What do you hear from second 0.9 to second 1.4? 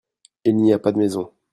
de maisons.